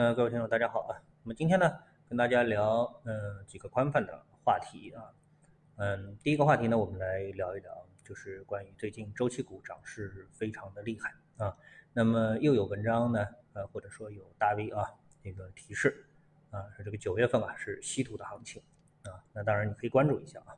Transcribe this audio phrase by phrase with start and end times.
[0.00, 0.96] 呃，各位听众大家好啊。
[1.22, 1.70] 那么今天呢，
[2.08, 5.12] 跟大家聊嗯几个宽泛的话题啊。
[5.76, 11.54] 嗯，第一个话题呢，我们来聊一聊，就是关于最近周期股涨势非常的厉害啊。
[11.92, 14.88] 那么又有文章呢，呃或者说有大 V 啊
[15.22, 16.06] 这个提示
[16.50, 18.62] 啊，说这个九月份啊是稀土的行情
[19.02, 19.22] 啊。
[19.34, 20.56] 那当然你可以关注一下啊。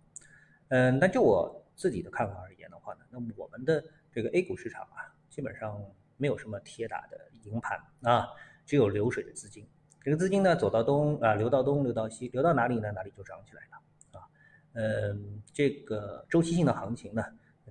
[0.68, 3.82] 嗯，那就我自己的看法而言的话呢，那我们的
[4.12, 5.84] 这个 A 股市场啊，基本上
[6.16, 8.28] 没有什么铁打的营盘啊。
[8.64, 9.66] 只有流水的资金，
[10.00, 12.90] 这个资金呢走到东啊，流到东，流到西，流到哪里呢？
[12.92, 14.26] 哪里就涨起来了啊。
[14.74, 17.22] 嗯，这个周期性的行情呢，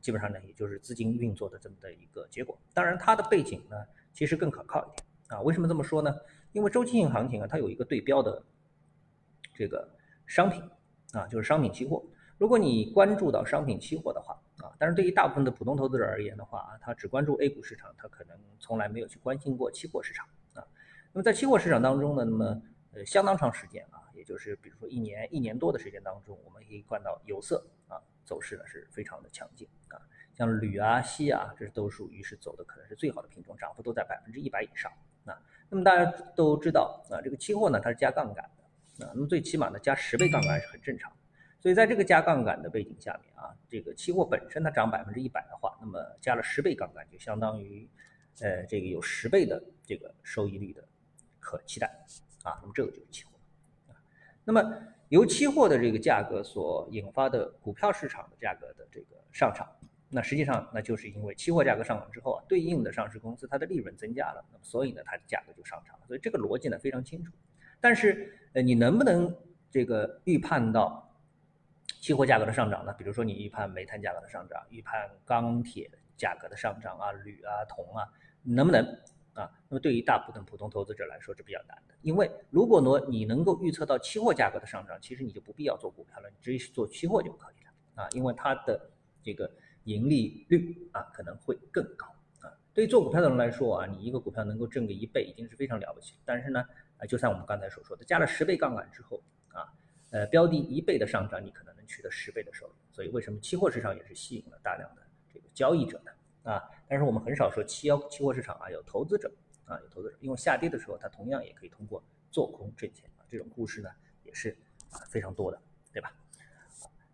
[0.01, 2.57] 基本上呢也就是资金运作的这么的一个结果。
[2.73, 3.75] 当然，它的背景呢
[4.13, 5.41] 其实更可靠一点啊。
[5.41, 6.15] 为什么这么说呢？
[6.51, 8.43] 因为周期性行情啊，它有一个对标的
[9.53, 9.89] 这个
[10.27, 10.61] 商品
[11.13, 12.03] 啊，就是商品期货。
[12.37, 20.27] 如果你关注到商品期货的话啊，但是对于大部分的普通投资者而言的话啊，他只关注 A 股市场，他可能从来没有去关心过期货市场。
[21.13, 22.61] 那么在期货市场当中呢，那么
[22.93, 29.99] 呃相当长时间啊，也就是比如说一年一年多的时间当中，我们可以看到有色啊走势呢是非常的强劲啊，
[30.33, 34.89] 像铝啊、锡啊，这都属于是走的可能是最好的品种，涨幅都在百分之一百以上
[35.25, 35.37] 啊。
[35.69, 41.11] 那么大家都知道啊，这个期货呢它是加杠杆的啊，那么最起码呢加十倍杠杆是很正常，
[41.59, 47.85] 所以在这个加杠杆的背景下面啊，这个期货本身它涨百分之一百的话，那么加了十倍杠杆就相当于
[48.39, 50.87] 呃这个有十倍的这个收益率的。
[51.41, 51.87] 可期待
[52.43, 53.31] 啊，那么这个就是期货
[53.89, 53.97] 啊。
[54.45, 54.61] 那么
[55.09, 59.67] 由期货的这个价格所引发的股票市场的价格的这个上涨，
[60.07, 66.05] 那实际上那就是因为期货价格上涨之后啊，对应的上市公司它的利润增加了，那么所以呢它的价格就上涨了。
[66.07, 67.33] 所以这个逻辑呢非常清楚。
[67.81, 69.35] 但是呃你能不能
[69.69, 71.13] 这个预判到
[71.99, 72.93] 期货价格的上涨呢？
[72.93, 78.07] 比如说你预判煤炭价格的上涨，预判钢铁价格的上涨啊，铝啊、铜啊，
[78.43, 78.85] 能不能？
[79.33, 88.89] 啊，那么对于大部分普通投资者来说是比较难的，因为如果呢你能够预测到期货价格的上涨，其实你就不必要做股票了，你直接做期货就可以了啊，因为它的
[89.23, 89.49] 这个
[89.85, 92.07] 盈利率啊可能会更高
[92.41, 92.51] 啊。
[92.73, 96.65] 对于做股票的人来说啊，你一个股票能够挣个一倍已经是非常了不起，但是呢，
[96.97, 99.71] 啊就像我们刚才所说的，加了十倍杠杆之后啊，
[100.09, 102.73] 呃标的一倍的上涨，你可能能取得十倍的收入。
[102.91, 105.01] 所以为什么期货市场也是吸引了大量的
[105.33, 106.11] 这个交易者呢？
[106.43, 109.31] 啊，但是我们很少说期幺期货市场啊有投资者
[109.63, 113.89] 啊有投资者，因为下跌的时候它同样也可以通过做空挣钱啊，这种故事呢
[114.25, 114.49] 也是
[114.89, 115.57] 啊非常多的，
[115.93, 116.13] 对吧？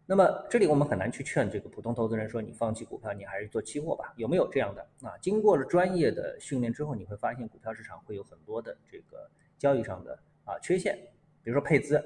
[0.08, 4.12] 那么这里我们很难去劝这个普通投资人说你放弃股票，你还是做期货吧？
[4.16, 5.16] 有没有这样的啊？
[5.22, 10.98] 经过了专业的训练之后，你会发现股票市场会有很多的这个交易上的啊缺陷，
[11.44, 12.04] 比如说配资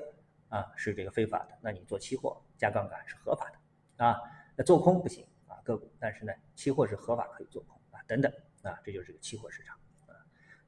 [0.49, 4.19] 啊是这个非法的，那你做期货加杠杆是合法的啊，
[4.57, 5.25] 那做空不行。
[5.63, 8.31] 个股，但是呢，期货是合法可以做空啊，等等
[8.63, 9.75] 啊，这就是个期货市场
[10.07, 10.13] 啊。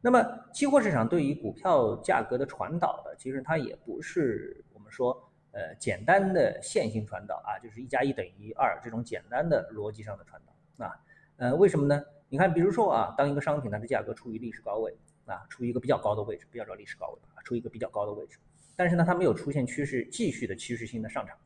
[0.01, 0.21] 那么，
[0.53, 10.99] 期货市场对于股票价格的传导呢，其实它也不是我们说呃简单的线性传导啊，就是一加一等于二这种简单的逻辑上的传导啊。
[11.37, 12.03] 呃，为什么呢？
[12.29, 14.95] 你看，比如说啊，当一个商品它的价格处于历史高位
[15.25, 18.39] 啊，处于一个比较高的位置，不要叫历史高位啊，处于一个比较高的位置，
[18.75, 21.37] 但是呢，它没有出现趋势继续的趋势性的上涨，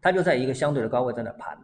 [0.00, 1.58] 它就在一个相对的高位在那盘。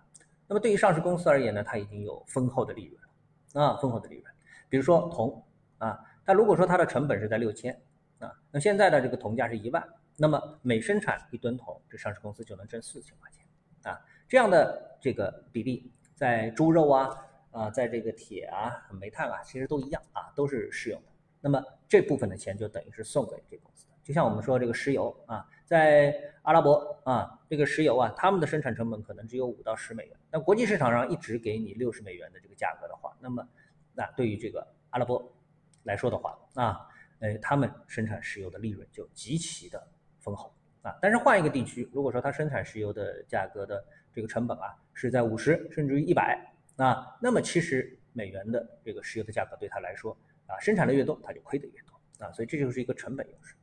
[0.48, 4.25] 那么对于上市公司而言呢，它已经有丰厚的利润啊，丰厚的利润。
[4.70, 5.44] 比如说铜
[5.76, 7.78] 啊，它如果说它的成本是在六千
[8.19, 14.00] 啊，那现在的这个铜价是一万，那么每生产一吨铜，这上市公司就能挣四千块钱啊。
[14.26, 17.14] 这样的这个比例，在猪肉啊
[17.50, 21.08] 啊，在这个铁啊、煤炭啊，其实都一样啊，都是适用的。
[21.41, 25.49] 那么这部分的钱就等于是送给这公司的，就像我们说这个石油啊。
[25.69, 30.16] 在阿拉伯啊，这个石油啊，他们的生产成本可能只有五到十美元。
[30.31, 33.47] 那国际市场上一直给你六十美元的这个价格的话，那么
[33.93, 35.31] 那对于这个阿拉伯
[35.82, 36.88] 来说的话啊，
[37.19, 39.87] 呃，他们生产石油的利润就极其的
[40.20, 40.50] 丰厚
[40.81, 40.97] 啊。
[41.03, 50.16] 但是换一个地区，如果说它生产石油的价格的这个成本啊是在五十甚至于一百啊，那么其实美元的这个石油的价格对他来说
[50.48, 52.32] 啊，生产的越多，它就亏的越多啊。
[52.32, 53.55] 所以这就是一个成本优势。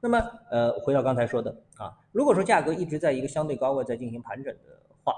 [0.00, 0.18] 那么，
[0.50, 5.14] 呃，回到刚才说的啊，如果说价格一直在一个相对高位在进行盘整的话，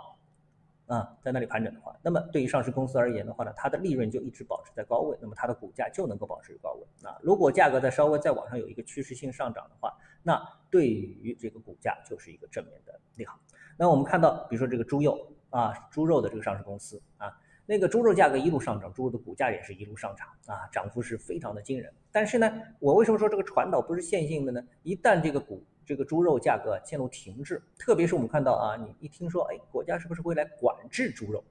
[0.86, 7.08] 啊，在那里盘整的话，那么对于上市公司而言的话呢，它的利润就一直保持在高位，那么它的股价就能够保持高位。
[7.08, 9.90] 啊，如果价格在稍微再往上有一个趋势性上涨的话，
[10.22, 10.38] 那
[10.70, 13.40] 对于这个股价就是一个正面的利好。
[13.78, 17.34] 那我们看到，比如说这个猪肉啊，猪肉的这个上市公司啊。
[17.66, 21.92] 那个猪肉价格一路上涨，猪肉的股价也是一路上涨啊，涨幅是非常的惊人。
[22.12, 24.62] 但是呢，我为什么说这个传导不是线性的呢？
[24.82, 31.42] 一旦这个股这个猪肉价格陷入停滞，特别是我们看到啊，你一听说哎，国家是不是会来管制猪肉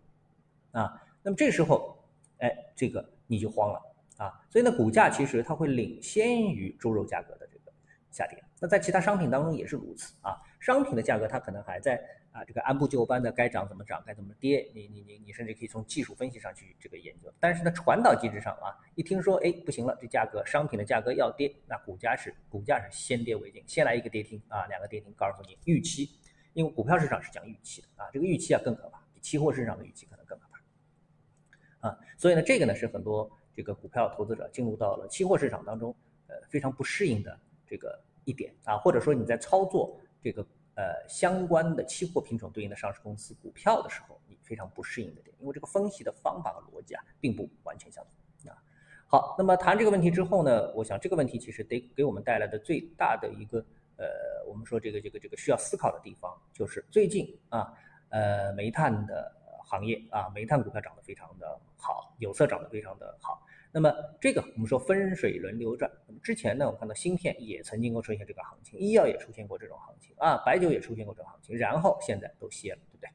[0.72, 1.02] 啊？
[1.24, 1.98] 那么这时候，
[2.40, 3.82] 哎，这个你就慌了
[4.18, 7.72] 啊，所以呢，股价其实它会领先于猪肉价格的这个
[8.12, 8.44] 下跌。
[8.64, 12.02] 那在其他商品当中也是如此啊，商品的价格它可能还在
[12.32, 17.30] 啊这个按部就班的该涨怎么涨，该怎么跌，你你你你甚至可以从技术分析上去这个研究。
[17.42, 26.18] 但是呢，传导机制上啊，一听说哎不行了，这价格商品的价格要跌，那股价是股价是先跌为敬，先来一个跌停啊，两个跌停，告诉你预期，
[26.54, 33.30] 因为股票市场是讲预期的啊，这个预期啊更可怕，比期货市场的预期可能更可怕啊，所以呢，这个呢是很多。
[33.56, 35.96] 这个股票投资者进入到了期货市场当中，
[36.26, 48.58] 呃，非常不适应的这个一点啊，或者说你在操作这个呃相关的期货品种对应的上市公司股票的时候，你非常不适应的点，因为这个分析的方法和逻辑啊，并不完全相同啊。
[49.08, 53.60] 好，那么谈这个问题之后呢，我想这个问题其实得给我们带来的最大的一个
[53.98, 54.08] 呃，
[54.48, 57.74] 我们说这个这个这个需要思考的地方，就是最近啊，
[58.10, 59.40] 呃，煤炭的。
[59.66, 63.42] 行业啊，煤炭股票涨得非常的好，有色涨得非常的好。
[63.74, 63.92] 那么
[64.22, 65.92] 这个我们说分水轮流转。
[66.08, 73.10] 那么之前呢，我们看到芯片也曾经过出现这个行情，医药也出现过这种行情啊，白酒也出现过这种行情，然后现在都歇了，对不对？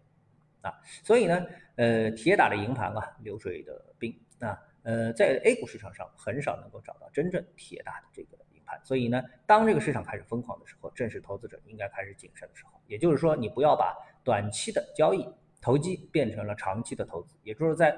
[0.62, 0.74] 啊，
[1.04, 1.46] 所以呢，
[1.76, 8.80] 呃，铁打的营盘啊，流水的兵啊，呃，在 A 股市场上很少能够找到真正铁打的这个营盘。
[8.84, 12.72] 所以呢，当这个市场开始疯狂的时候，正是投资者应该开始谨慎的时候。
[12.88, 15.24] 也就是说，你不要把短期的交易。
[15.60, 17.92] 投机变成了长期的投资，也就是在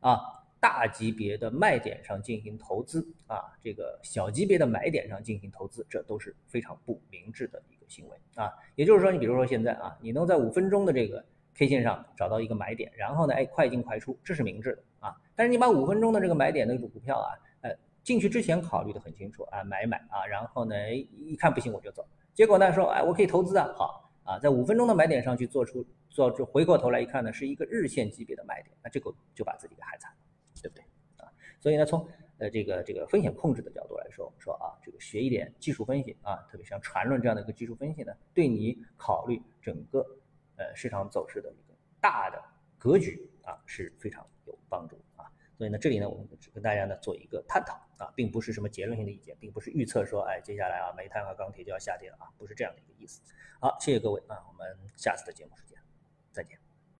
[0.00, 0.18] 啊
[0.64, 8.50] 大级别的卖点上进行投资啊，这个小级别的买点上进行投资，这都是非常不明智的一个行为啊。
[8.74, 11.22] 也就是说，你比如说现在啊，你能在五分钟的这个
[11.54, 15.14] K 线上找到一个买点，然后呢，哎，快进快出，这是明智的啊。
[15.36, 17.28] 但是你把五分钟的这个买点的股票啊，
[17.60, 17.70] 呃，
[18.02, 25.84] 进去之前考虑的很清楚啊，买买啊，然后呢，一看不行我就走，结果呢说，哎，我可以投资啊，好啊，在五分钟的买点上去做出。
[26.14, 30.08] 做这回过头来一看呢，是一个日线级别的买点，那这个就把自己给害惨，
[31.64, 32.06] 所以呢，从
[32.36, 40.00] 呃这个这个风险控制的角度来说，我们说啊，这个学一点技术分析啊，特别像缠论这样的一个技术分析呢，对你考虑整个
[40.58, 42.38] 呃市场走势的一个大的
[42.76, 45.24] 格局啊是非常有帮助啊。
[45.56, 53.22] 所以呢，这里呢，我们只跟大家呢做一个探讨啊，并不是什么结论性的意见，并不是预测说，哎，接下来啊，煤炭和钢铁就要下跌了啊，不是这样的一个意思。
[53.58, 55.78] 好，谢谢各位啊，我们下次的节目时间。
[56.30, 56.63] 再见。